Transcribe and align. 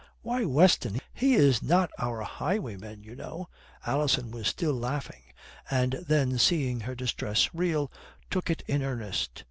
"Why, 0.23 0.45
Weston, 0.45 0.99
he 1.13 1.35
is 1.35 1.61
not 1.61 1.91
our 1.99 2.21
highwayman, 2.23 3.03
you 3.03 3.15
know," 3.15 3.49
Alison 3.85 4.31
was 4.31 4.47
still 4.47 4.73
laughing, 4.73 5.25
and 5.69 5.91
then 6.07 6.39
seeing 6.39 6.79
her 6.79 6.95
distress 6.95 7.51
real, 7.53 7.91
took 8.31 8.49
it 8.49 8.63
in 8.65 8.81
earnest. 8.81 9.39